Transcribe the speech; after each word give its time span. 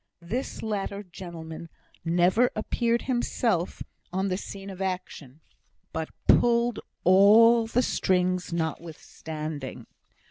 This 0.23 0.63
latter 0.63 1.03
gentleman 1.03 1.69
never 2.03 2.49
appeared 2.55 3.03
himself 3.03 3.83
on 4.11 4.29
the 4.29 4.35
scene 4.35 4.71
of 4.71 4.81
action, 4.81 5.41
but 5.93 6.09
pulled 6.27 6.79
all 7.03 7.67
the 7.67 7.83
strings 7.83 8.51
notwithstanding. 8.51 9.85